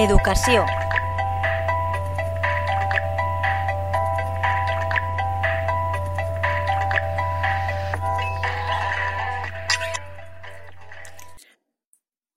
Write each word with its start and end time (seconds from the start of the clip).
Educació. 0.00 0.64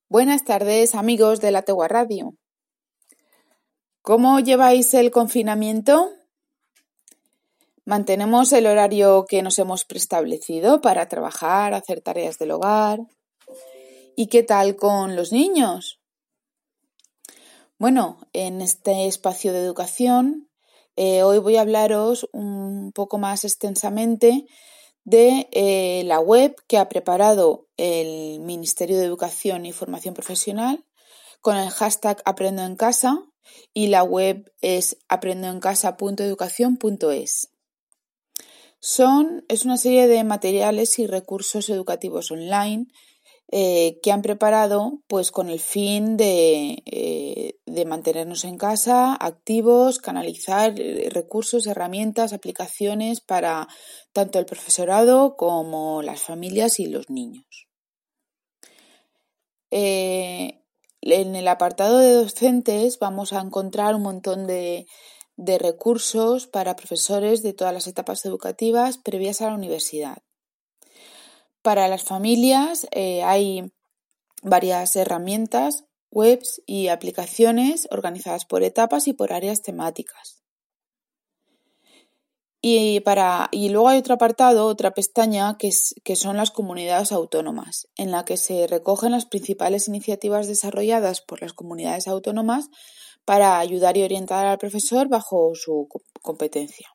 Buenas 0.09 0.43
tardes, 0.43 0.93
amigos 0.93 1.39
de 1.39 1.51
la 1.51 1.61
Tegua 1.61 1.87
Radio. 1.87 2.33
¿Cómo 4.01 4.41
lleváis 4.41 4.93
el 4.93 5.09
confinamiento? 5.09 6.11
¿Mantenemos 7.85 8.51
el 8.51 8.67
horario 8.67 9.23
que 9.25 9.41
nos 9.41 9.57
hemos 9.57 9.85
preestablecido 9.85 10.81
para 10.81 11.07
trabajar, 11.07 11.73
hacer 11.73 12.01
tareas 12.01 12.37
del 12.37 12.51
hogar? 12.51 12.99
¿Y 14.17 14.27
qué 14.27 14.43
tal 14.43 14.75
con 14.75 15.15
los 15.15 15.31
niños? 15.31 16.02
Bueno, 17.83 18.15
en 18.31 18.61
este 18.61 19.07
espacio 19.07 19.51
de 19.51 19.59
educación 19.59 20.47
eh, 20.95 21.23
hoy 21.23 21.39
voy 21.39 21.57
a 21.57 21.61
hablaros 21.63 22.29
un 22.31 22.93
poco 22.93 23.17
más 23.17 23.43
extensamente 23.43 24.45
de 25.03 25.49
eh, 25.51 26.03
la 26.05 26.21
web 26.21 26.55
que 26.67 26.77
ha 26.77 26.87
preparado 26.87 27.67
el 27.75 28.39
Ministerio 28.39 28.97
de 28.97 29.03
Educación 29.03 29.65
y 29.65 29.73
Formación 29.73 30.13
Profesional 30.13 30.85
con 31.41 31.57
el 31.57 31.69
hashtag 31.71 32.21
Aprendo 32.23 32.63
en 32.63 32.77
Casa 32.77 33.21
y 33.73 33.87
la 33.87 34.03
web 34.03 34.49
es 34.61 34.95
aprendoencasa.educación.es. 35.09 37.49
Son, 38.79 39.43
es 39.49 39.65
una 39.65 39.75
serie 39.75 40.07
de 40.07 40.23
materiales 40.23 40.99
y 40.99 41.07
recursos 41.07 41.69
educativos 41.69 42.31
online 42.31 42.87
eh, 43.55 43.99
que 44.01 44.11
han 44.11 44.23
preparado 44.23 45.03
pues 45.05 45.29
con 45.29 45.47
el 45.47 45.59
fin 45.59 46.17
de, 46.17 46.81
eh, 46.87 47.59
de, 47.67 47.85
mantenernos 47.85 48.45
en 48.45 48.57
casa 48.57 49.13
activos, 49.13 49.99
canalizar 49.99 50.73
eh, 50.79 51.07
recursos, 51.11 51.67
herramientas, 51.67 52.33
aplicaciones 52.33 53.21
para 53.21 53.67
tanto 54.11 54.39
el 54.39 54.47
profesorado 54.47 55.35
como 55.37 56.01
las 56.01 56.23
familias 56.23 56.79
y 56.79 56.87
los 56.87 57.11
niños. 57.11 57.67
en 59.69 61.35
el 61.35 61.47
apartado 61.47 61.99
de 61.99 62.13
docentes 62.13 62.97
vamos 62.97 63.33
a 63.33 63.41
encontrar 63.41 63.93
un 63.93 64.01
montón 64.01 64.47
de, 64.47 64.87
de 65.35 65.59
recursos 65.59 66.47
para 66.47 66.75
profesores 66.75 67.43
de 67.43 67.53
todas 67.53 67.73
las 67.73 67.85
etapas 67.85 68.25
educativas 68.25 68.97
previas 68.97 69.41
a 69.41 69.49
la 69.49 69.53
universidad. 69.53 70.22
Para 71.63 71.87
las 71.87 72.03
familias 72.03 72.87
eh, 72.91 73.23
hay 73.23 73.71
varias 74.41 74.97
herramientas, 74.97 75.85
webs 76.11 76.61
y 76.65 76.89
aplicaciones 76.89 77.87
organizadas 77.89 78.43
por 78.43 78.63
etapas 78.63 79.07
y 79.07 79.13
por 79.13 79.31
áreas 79.31 79.61
temáticas. 79.61 80.43
Y, 82.65 83.01
luego 83.69 83.89
hay 83.89 83.97
otro 83.97 84.13
apartado, 84.13 84.67
otra 84.67 84.91
pestaña, 84.91 85.57
que, 85.57 85.69
que 86.03 86.15
son 86.15 86.37
las 86.37 86.51
comunidades 86.51 87.11
autónomas, 87.11 87.87
en 87.97 88.11
la 88.11 88.23
que 88.23 88.37
se 88.37 88.67
recogen 88.67 89.11
las 89.11 89.25
principales 89.25 89.87
iniciativas 89.87 90.47
desarrolladas 90.47 91.21
por 91.21 91.41
las 91.41 91.53
comunidades 91.53 92.07
autónomas 92.07 92.69
para 93.25 93.59
ayudar 93.59 93.97
y 93.97 94.03
orientar 94.03 94.45
al 94.45 94.57
profesor 94.57 95.07
bajo 95.07 95.51
su 95.55 95.87
competencia. 96.21 96.92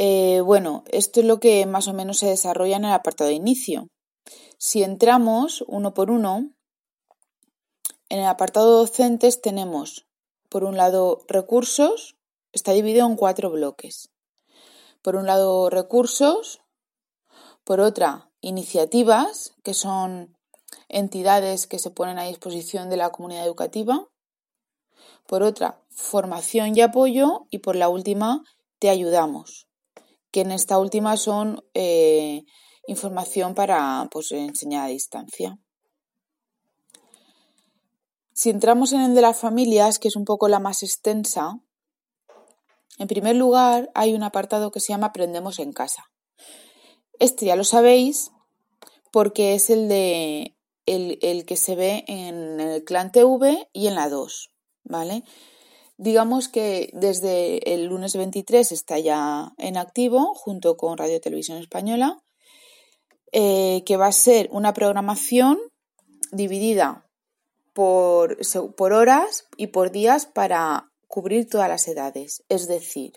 Eh, 0.00 0.42
bueno, 0.42 0.84
esto 0.92 1.18
es 1.18 1.26
lo 1.26 1.40
que 1.40 1.66
más 1.66 1.88
o 1.88 1.92
menos 1.92 2.18
se 2.18 2.26
desarrolla 2.26 2.76
en 2.76 2.84
el 2.84 2.92
apartado 2.92 3.30
de 3.30 3.34
inicio. 3.34 3.88
Si 4.56 4.84
entramos 4.84 5.64
uno 5.66 5.92
por 5.92 6.12
uno, 6.12 6.52
en 8.08 8.20
el 8.20 8.26
apartado 8.26 8.78
docentes 8.78 9.40
tenemos, 9.40 10.06
por 10.48 10.62
un 10.62 10.76
lado, 10.76 11.24
recursos, 11.26 12.14
está 12.52 12.70
dividido 12.70 13.08
en 13.08 13.16
cuatro 13.16 13.50
bloques. 13.50 14.08
Por 15.02 15.16
un 15.16 15.26
lado, 15.26 15.68
recursos, 15.68 16.60
por 17.64 17.80
otra, 17.80 18.30
iniciativas, 18.40 19.56
que 19.64 19.74
son 19.74 20.36
entidades 20.88 21.66
que 21.66 21.80
se 21.80 21.90
ponen 21.90 22.20
a 22.20 22.26
disposición 22.26 22.88
de 22.88 22.98
la 22.98 23.10
comunidad 23.10 23.44
educativa, 23.44 24.06
por 25.26 25.42
otra, 25.42 25.82
formación 25.90 26.76
y 26.76 26.82
apoyo, 26.82 27.48
y 27.50 27.58
por 27.58 27.74
la 27.74 27.88
última, 27.88 28.44
te 28.78 28.90
ayudamos 28.90 29.67
que 30.30 30.40
en 30.40 30.52
esta 30.52 30.78
última 30.78 31.16
son 31.16 31.64
eh, 31.74 32.44
información 32.86 33.54
para 33.54 34.08
pues, 34.10 34.32
enseñar 34.32 34.86
a 34.86 34.88
distancia. 34.88 35.58
Si 38.32 38.50
entramos 38.50 38.92
en 38.92 39.00
el 39.00 39.14
de 39.14 39.22
las 39.22 39.38
familias, 39.38 39.98
que 39.98 40.08
es 40.08 40.16
un 40.16 40.24
poco 40.24 40.48
la 40.48 40.60
más 40.60 40.82
extensa, 40.82 41.60
en 42.98 43.08
primer 43.08 43.36
lugar 43.36 43.90
hay 43.94 44.14
un 44.14 44.22
apartado 44.22 44.70
que 44.70 44.80
se 44.80 44.92
llama 44.92 45.08
Aprendemos 45.08 45.58
en 45.58 45.72
casa. 45.72 46.10
Este 47.18 47.46
ya 47.46 47.56
lo 47.56 47.64
sabéis 47.64 48.30
porque 49.10 49.54
es 49.54 49.70
el 49.70 49.88
de 49.88 50.56
el, 50.86 51.18
el 51.22 51.44
que 51.44 51.56
se 51.56 51.74
ve 51.74 52.04
en 52.06 52.60
el 52.60 52.84
clan 52.84 53.12
TV 53.12 53.68
y 53.72 53.88
en 53.88 53.94
la 53.94 54.08
2, 54.08 54.50
¿vale? 54.84 55.24
Digamos 55.98 56.48
que 56.48 56.90
desde 56.92 57.74
el 57.74 57.86
lunes 57.86 58.14
23 58.14 58.70
está 58.70 59.00
ya 59.00 59.52
en 59.58 59.76
activo 59.76 60.32
junto 60.34 60.76
con 60.76 60.96
Radio 60.96 61.20
Televisión 61.20 61.58
Española, 61.58 62.22
eh, 63.32 63.82
que 63.84 63.96
va 63.96 64.06
a 64.06 64.12
ser 64.12 64.48
una 64.52 64.72
programación 64.72 65.58
dividida 66.30 67.04
por, 67.74 68.38
por 68.76 68.92
horas 68.92 69.46
y 69.56 69.66
por 69.68 69.90
días 69.90 70.26
para 70.26 70.84
cubrir 71.08 71.48
todas 71.48 71.68
las 71.68 71.88
edades. 71.88 72.44
Es 72.48 72.68
decir, 72.68 73.14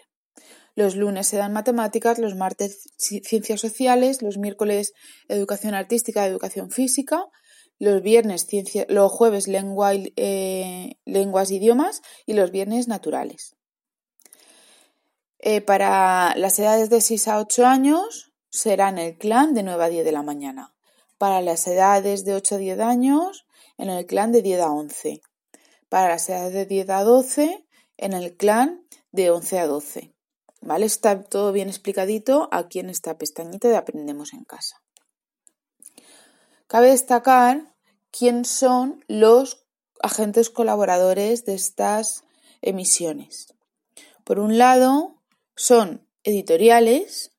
los 0.74 0.96
lunes 0.96 1.28
se 1.28 1.38
dan 1.38 1.54
matemáticas, 1.54 2.18
los 2.18 2.36
martes 2.36 2.90
ciencias 2.98 3.62
sociales, 3.62 4.24
los 4.24 4.40
miércoles 4.40 4.94
educación 5.28 5.76
artística, 5.76 6.26
educación 6.26 6.72
física, 6.72 7.26
los 7.82 8.04
viernes 8.04 8.46
ciencia, 8.46 8.86
los 8.90 9.12
jueves 9.12 9.48
lengua, 9.48 9.94
eh, 9.96 11.00
lenguas 11.04 11.50
idiomas 11.50 12.04
y 12.28 12.34
los 12.34 12.52
viernes 12.52 12.88
naturales. 12.88 13.56
Eh, 15.40 15.62
para 15.62 16.36
las 16.36 16.60
edades 16.60 16.92
de 16.92 17.02
6 17.02 17.28
a 17.28 17.40
8 17.40 17.66
años 17.66 18.34
será 18.52 18.90
en 18.90 19.00
el 19.00 19.18
clan 19.18 19.56
de 19.56 19.64
9 19.64 19.84
a 19.84 19.88
10 19.88 20.06
de 20.06 20.12
la 20.12 20.22
mañana. 20.22 20.76
Para 21.18 21.42
las 21.42 21.66
edades 21.66 22.24
de 22.24 22.36
8 22.36 22.54
a 22.54 22.58
10 22.60 22.80
años 22.82 23.48
en 23.80 23.90
el 23.90 24.06
clan 24.06 24.32
de 24.32 24.44
10 24.44 24.62
a 24.62 24.72
11. 24.72 25.22
Para 25.90 26.10
las 26.10 26.30
edades 26.30 26.54
de 26.54 26.68
10 26.68 26.90
a 26.92 27.04
12 27.04 27.66
en 27.98 28.14
el 28.14 28.38
clan 28.38 28.86
de 29.12 29.32
11 29.32 29.58
a 29.58 29.66
12. 29.66 30.14
¿Vale? 30.62 30.86
Está 30.86 31.24
todo 31.24 31.52
bien 31.52 31.68
explicadito 31.68 32.48
aquí 32.52 32.78
en 32.78 32.92
esta 32.92 33.18
pestañita 33.18 33.70
de 33.70 33.78
Aprendemos 33.78 34.34
en 34.34 34.44
casa. 34.44 34.84
Cabe 36.68 36.90
destacar 36.90 37.71
quién 38.12 38.46
son 38.46 39.04
los 39.08 39.66
agentes 40.02 40.50
colaboradores 40.50 41.46
de 41.46 41.56
estas 41.56 42.24
emisiones. 42.62 43.54
Por 44.24 44.40
un 44.40 44.58
lado, 44.58 45.22
son 45.56 46.08
editoriales, 46.24 47.32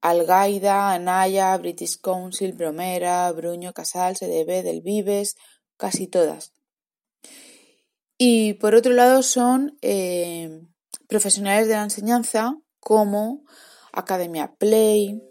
Algaida, 0.00 0.92
Anaya, 0.92 1.56
British 1.56 1.98
Council, 1.98 2.52
Bromera, 2.52 3.32
Bruño, 3.32 3.72
Casal, 3.72 4.16
CDB, 4.16 4.62
Del 4.62 4.82
Vives, 4.82 5.36
casi 5.78 6.06
todas. 6.06 6.52
Y 8.18 8.54
por 8.54 8.74
otro 8.74 8.92
lado 8.92 9.22
son 9.22 9.78
eh, 9.80 10.62
profesionales 11.08 11.68
de 11.68 11.74
la 11.74 11.84
enseñanza 11.84 12.56
como 12.80 13.44
Academia 13.92 14.54
Play, 14.56 15.22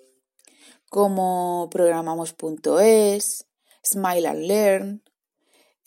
como 0.94 1.70
programamos.es, 1.72 3.48
Smile 3.84 4.28
and 4.28 4.46
Learn, 4.46 5.04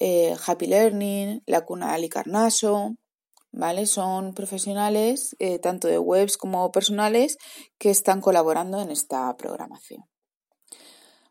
eh, 0.01 0.37
Happy 0.45 0.67
Learning, 0.67 1.45
la 1.47 1.65
cuna 1.65 1.91
de 1.91 1.95
Alicarnaso, 1.95 2.97
¿vale? 3.53 3.87
Son 3.87 4.35
profesionales, 4.35 5.37
eh, 5.39 5.61
tanto 5.61 5.87
de 5.87 6.01
webs 6.01 6.37
como 6.37 6.73
personales, 6.73 7.39
que 7.79 7.91
están 7.91 8.21
colaborando 8.21 8.81
en 8.81 8.91
esta 8.91 9.37
programación. 9.37 10.05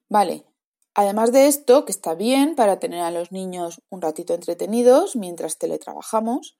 Vale, 0.07 0.45
además 0.93 1.33
de 1.33 1.47
esto, 1.47 1.83
que 1.83 1.91
está 1.91 2.15
bien 2.15 2.55
para 2.55 2.79
tener 2.79 3.01
a 3.01 3.11
los 3.11 3.33
niños 3.33 3.81
un 3.89 4.01
ratito 4.01 4.33
entretenidos 4.33 5.17
mientras 5.17 5.57
teletrabajamos, 5.57 6.57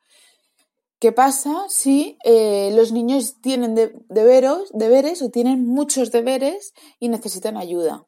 ¿Qué 1.00 1.12
pasa 1.12 1.66
si 1.68 2.18
eh, 2.24 2.72
los 2.74 2.94
niños 2.94 3.42
tienen 3.42 3.76
deberes 4.10 5.22
o 5.22 5.30
tienen 5.30 5.66
muchos 5.66 6.12
deberes 6.12 6.74
y 7.00 7.10
necesitan 7.10 7.58
ayuda? 7.58 8.08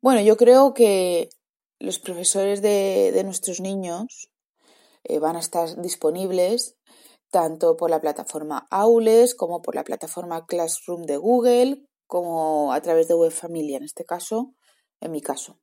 Bueno, 0.00 0.20
yo 0.20 0.36
creo 0.36 0.74
que 0.74 1.28
los 1.80 1.98
profesores 1.98 2.62
de, 2.62 3.20
nuestros 3.24 3.60
niños 3.60 4.30
eh, 5.04 5.18
van 5.18 5.36
a 5.36 5.40
estar 5.40 5.80
disponibles 5.82 6.76
tanto 7.30 7.76
por 7.76 7.90
la 7.90 8.00
plataforma 8.00 8.66
Aules 8.70 9.34
como 9.34 9.60
por 9.60 9.74
la 9.74 9.84
plataforma 9.84 10.46
Classroom 10.46 11.02
de 11.02 11.16
Google, 11.16 11.84
como 12.06 12.72
a 12.72 12.80
través 12.80 13.08
de 13.08 13.14
Web 13.14 13.32
Familia, 13.32 13.76
en 13.76 13.84
este 13.84 14.04
caso, 14.04 14.54
en 15.00 15.10
mi 15.10 15.20
caso. 15.20 15.58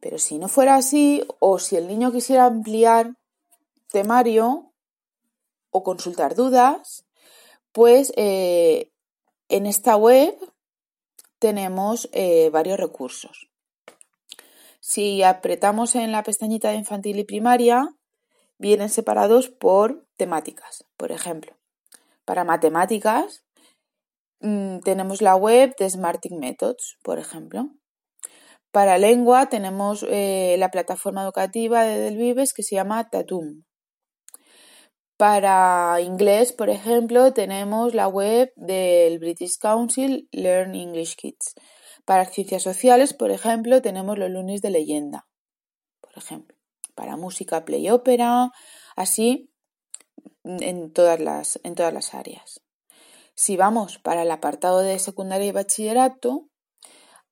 Pero 0.00 0.18
si 0.18 0.38
no 0.38 0.48
fuera 0.48 0.76
así, 0.76 1.26
o 1.40 1.58
si 1.58 1.76
el 1.76 1.88
niño 1.88 2.12
quisiera 2.12 2.44
ampliar 2.44 3.14
temario 3.90 4.71
o 5.72 5.82
consultar 5.82 6.36
dudas, 6.36 7.04
pues 7.72 8.12
eh, 8.16 8.92
en 9.48 9.66
esta 9.66 9.96
web 9.96 10.36
tenemos 11.40 12.08
eh, 12.12 12.50
varios 12.50 12.78
recursos. 12.78 13.50
Si 14.78 15.22
apretamos 15.22 15.96
en 15.96 16.12
la 16.12 16.22
pestañita 16.22 16.70
de 16.70 16.76
infantil 16.76 17.18
y 17.18 17.24
primaria, 17.24 17.96
vienen 18.58 18.90
separados 18.90 19.48
por 19.48 20.06
temáticas. 20.16 20.84
Por 20.96 21.10
ejemplo, 21.10 21.56
para 22.24 22.44
matemáticas 22.44 23.44
mm, 24.40 24.80
tenemos 24.80 25.22
la 25.22 25.34
web 25.34 25.74
de 25.78 25.90
Smarting 25.90 26.38
Methods, 26.38 26.98
por 27.02 27.18
ejemplo. 27.18 27.70
Para 28.70 28.98
lengua 28.98 29.46
tenemos 29.46 30.04
eh, 30.08 30.56
la 30.58 30.70
plataforma 30.70 31.22
educativa 31.22 31.82
de 31.82 31.98
Del 31.98 32.16
Vives 32.16 32.54
que 32.54 32.62
se 32.62 32.74
llama 32.74 33.08
Tatum. 33.10 33.64
Para 35.22 36.00
inglés, 36.00 36.52
por 36.52 36.68
ejemplo, 36.68 37.32
tenemos 37.32 37.94
la 37.94 38.08
web 38.08 38.52
del 38.56 39.20
British 39.20 39.56
Council 39.56 40.28
Learn 40.32 40.74
English 40.74 41.14
Kids. 41.14 41.54
Para 42.04 42.24
ciencias 42.24 42.64
sociales, 42.64 43.14
por 43.14 43.30
ejemplo, 43.30 43.80
tenemos 43.82 44.18
los 44.18 44.28
lunes 44.30 44.62
de 44.62 44.70
leyenda, 44.70 45.28
por 46.00 46.10
ejemplo. 46.16 46.58
Para 46.96 47.16
música, 47.16 47.64
play 47.64 47.88
ópera, 47.88 48.50
así 48.96 49.48
en 50.42 50.92
todas 50.92 51.20
las, 51.20 51.60
en 51.62 51.76
todas 51.76 51.94
las 51.94 52.14
áreas. 52.14 52.60
Si 53.36 53.56
vamos 53.56 53.98
para 53.98 54.22
el 54.22 54.30
apartado 54.32 54.80
de 54.80 54.98
secundaria 54.98 55.46
y 55.46 55.52
bachillerato, 55.52 56.48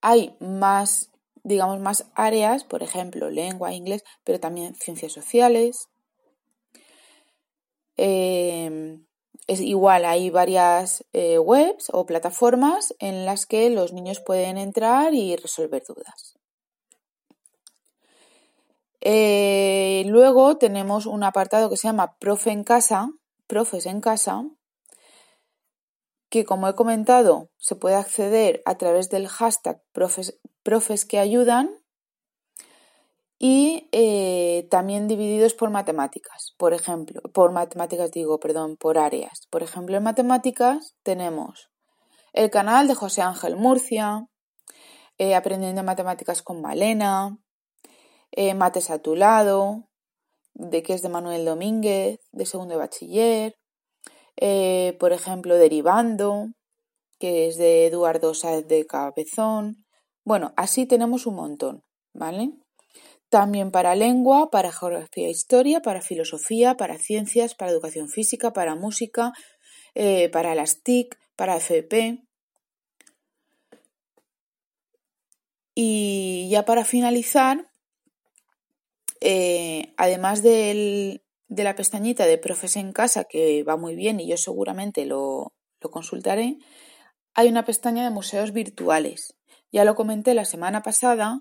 hay 0.01 0.37
más, 0.39 1.11
digamos, 1.43 1.81
más 1.81 2.07
áreas, 2.15 2.63
por 2.63 2.85
ejemplo, 2.85 3.31
lengua, 3.31 3.73
inglés, 3.73 4.05
pero 4.23 4.39
también 4.39 4.77
ciencias 4.77 5.11
sociales. 5.11 5.90
Eh, 8.03 8.99
es 9.47 9.61
igual, 9.61 10.07
hay 10.07 10.31
varias 10.31 11.05
eh, 11.13 11.39
webs 11.39 11.91
o 11.93 12.07
plataformas 12.07 12.95
en 12.99 13.27
las 13.27 13.45
que 13.45 13.69
los 13.69 13.93
niños 13.93 14.21
pueden 14.21 14.57
entrar 14.57 15.13
y 15.13 15.37
resolver 15.37 15.83
dudas. 15.87 16.39
Eh, 19.03 20.05
luego 20.07 20.57
tenemos 20.57 21.05
un 21.05 21.25
apartado 21.25 21.69
que 21.69 21.77
se 21.77 21.89
llama 21.89 22.17
Profe 22.19 22.53
en 22.53 22.65
casa, 22.65 23.11
Profes 23.47 23.85
en 23.85 24.01
casa, 24.01 24.45
que 26.31 26.47
como 26.47 26.69
he 26.69 26.75
comentado 26.75 27.51
se 27.59 27.77
puede 27.77 27.97
acceder 27.97 28.63
a 28.65 28.79
través 28.79 29.11
del 29.11 29.29
hashtag 29.29 29.83
profes, 29.93 30.39
profes 30.63 31.05
que 31.05 31.19
ayudan 31.19 31.80
y 33.43 33.89
eh, 33.91 34.69
también 34.71 35.09
divididos 35.09 35.55
por 35.55 35.71
matemáticas, 35.71 36.55
por 36.59 36.75
ejemplo, 36.75 37.23
por 37.33 37.53
matemáticas 37.53 38.11
digo, 38.11 38.39
perdón, 38.39 38.77
por 38.77 38.99
áreas. 38.99 39.47
Por 39.49 39.63
ejemplo, 39.63 39.97
en 39.97 40.03
matemáticas 40.03 40.95
tenemos 41.03 41.71
el 42.35 42.51
canal 42.51 42.87
de 42.87 42.95
José 42.95 43.23
Ángel 43.23 43.57
Murcia, 43.57 44.27
eh, 45.17 45.35
Aprendiendo 45.35 45.83
Matemáticas 45.83 46.43
con 46.43 46.61
Malena, 46.61 47.39
eh, 48.31 48.53
Mates 48.53 48.91
a 48.91 48.99
tu 48.99 49.17
lado, 49.17 49.89
de 50.53 50.83
que 50.83 50.93
es 50.93 51.01
de 51.01 51.09
Manuel 51.09 51.47
Domínguez, 51.47 52.21
de 52.33 52.45
segundo 52.45 52.75
de 52.75 52.79
bachiller, 52.81 53.57
por 54.99 55.15
ejemplo, 55.15 55.57
Derivando, 55.57 56.49
que 57.19 57.49
es 57.49 57.57
de 57.57 57.87
Eduardo 57.87 58.35
Sáez 58.35 58.69
de 58.69 58.87
Cabezón. 58.87 59.87
Bueno, 60.25 60.53
así 60.57 60.85
tenemos 60.85 61.25
un 61.25 61.37
montón, 61.37 61.85
¿vale? 62.13 62.53
También 63.31 63.71
para 63.71 63.95
lengua, 63.95 64.51
para 64.51 64.73
geografía 64.73 65.29
e 65.29 65.31
historia, 65.31 65.81
para 65.81 66.03
filosofía, 66.03 66.77
para 66.77 66.99
ciencias, 66.99 67.55
para 67.55 67.71
educación 67.71 68.09
física, 68.09 68.53
para 68.53 68.75
música, 68.75 69.33
eh, 69.95 70.29
para 70.31 70.57
las 70.57 70.83
TIC, 70.83 71.17
para 71.37 71.57
FP. 71.57 72.25
Y 75.77 76.49
ya 76.51 76.65
para 76.65 76.85
finalizar, 76.85 77.71
eh, 79.21 79.95
además 79.97 80.43
de 80.43 81.23
la 81.49 81.77
pestañita 81.77 82.27
de 82.27 82.37
Profes 82.37 82.75
en 82.75 82.93
Casa, 82.93 83.25
que 83.25 83.63
va 83.63 83.77
muy 83.77 83.95
bien 83.95 84.19
y 84.19 84.29
yo 84.29 84.37
seguramente 84.37 85.07
lo, 85.07 85.55
lo 85.81 85.91
consultaré, 85.93 86.59
hay 87.35 87.49
una 87.49 87.65
pestaña 87.65 88.03
de 88.03 88.11
museos 88.11 88.53
virtuales. 88.53 89.37
Ya 89.71 89.85
lo 89.85 89.95
comenté 89.95 90.35
la 90.35 90.45
semana 90.45 90.83
pasada 90.83 91.41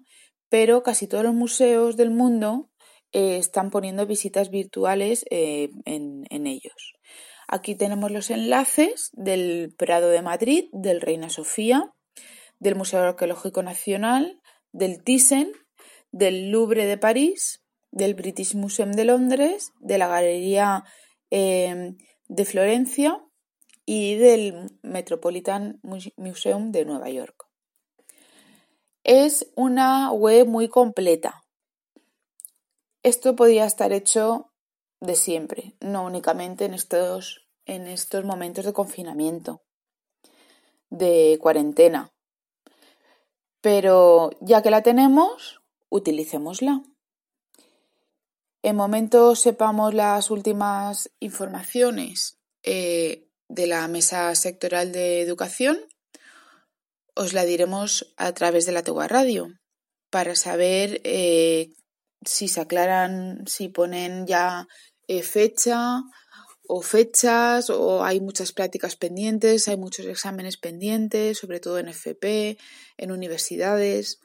pero 0.49 0.83
casi 0.83 1.07
todos 1.07 1.23
los 1.23 1.33
museos 1.33 1.95
del 1.95 2.11
mundo 2.11 2.69
eh, 3.11 3.37
están 3.37 3.71
poniendo 3.71 4.05
visitas 4.05 4.49
virtuales 4.49 5.25
eh, 5.31 5.69
en, 5.85 6.47
ellos. 6.47 6.93
Aquí 7.47 7.75
tenemos 7.75 8.11
los 8.11 8.29
enlaces 8.29 9.09
del 9.13 9.73
Prado 9.77 10.09
de 10.09 10.21
Madrid, 10.21 10.65
del 10.71 11.01
Reina 11.01 11.29
Sofía, 11.29 11.93
del 12.59 12.75
Museo 12.75 13.01
Arqueológico 13.01 13.63
Nacional, 13.63 14.39
del 14.71 15.03
Thyssen, 15.03 15.51
del 16.11 16.51
Louvre 16.51 16.85
de 16.85 16.97
París, 16.97 17.63
del 17.91 18.13
British 18.13 18.53
Museum 18.53 18.91
de 18.91 19.05
Londres, 19.05 19.71
de 19.79 19.97
la 19.97 20.07
Galería 20.07 20.83
eh, 21.31 21.95
de 22.27 22.45
Florencia 22.45 23.23
y 23.85 24.15
del 24.15 24.69
Metropolitan 24.83 25.79
Museum 25.81 26.71
de 26.71 26.85
Nueva 26.85 27.09
York. 27.09 27.48
Es 29.11 29.47
una 29.55 30.11
web 30.11 30.45
muy 30.45 30.67
completa. 30.67 31.43
Esto 33.01 33.35
podría 33.35 33.65
estar 33.65 33.91
hecho 33.91 34.51
de 34.99 35.15
siempre, 35.15 35.75
no 35.79 36.05
únicamente 36.05 36.65
en 36.65 36.75
estos, 36.75 37.47
en 37.65 37.87
estos 37.87 38.23
momentos 38.23 38.65
de 38.65 38.73
confinamiento, 38.73 39.63
de 40.91 41.39
cuarentena. 41.41 42.13
Pero 43.61 44.29
ya 44.41 44.61
que 44.61 44.69
la 44.69 44.83
tenemos, 44.83 45.59
utilicémosla. 45.89 46.83
En 48.61 48.75
momento 48.75 49.35
sepamos 49.35 49.95
las 49.95 50.29
últimas 50.29 51.09
informaciones 51.19 52.37
eh, 52.61 53.27
de 53.47 53.65
la 53.65 53.87
Mesa 53.87 54.35
Sectorial 54.35 54.91
de 54.91 55.21
Educación, 55.21 55.79
os 57.19 57.33
la 57.33 57.43
diremos 57.43 57.91
a 58.15 58.31
través 58.31 58.65
de 58.65 58.71
la 58.71 58.81
Tegua 58.81 59.09
Radio 59.09 59.51
para 60.09 60.35
saber 60.35 61.01
eh, 61.03 61.67
si 62.23 62.47
se 62.47 62.61
aclaran, 62.61 63.43
si 63.45 63.67
ponen 63.67 64.25
ya 64.25 64.67
eh, 65.07 65.21
fecha 65.21 66.01
o 66.65 66.81
fechas 66.81 67.69
o 67.69 68.05
hay 68.05 68.21
muchas 68.21 68.53
prácticas 68.53 68.95
pendientes, 68.95 69.67
hay 69.67 69.75
muchos 69.75 70.05
exámenes 70.05 70.55
pendientes, 70.55 71.37
sobre 71.37 71.59
todo 71.59 71.77
en 71.77 71.89
FP, 71.89 72.57
en 72.95 73.11
universidades. 73.11 74.19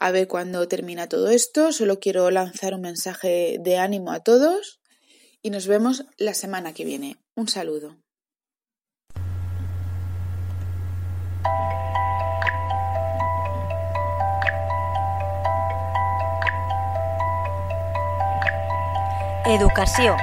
A 0.00 0.10
ver 0.10 0.28
cuándo 0.28 0.66
termina 0.68 1.06
todo 1.06 1.28
esto. 1.28 1.70
Solo 1.70 2.00
quiero 2.00 2.30
lanzar 2.30 2.72
un 2.72 2.80
mensaje 2.80 3.58
de 3.60 3.76
ánimo 3.76 4.10
a 4.12 4.20
todos 4.20 4.80
y 5.42 5.50
nos 5.50 5.66
vemos 5.66 6.06
la 6.16 6.32
semana 6.32 6.72
que 6.72 6.86
viene. 6.86 7.18
Un 7.34 7.48
saludo. 7.48 7.98
Educació. 19.52 20.16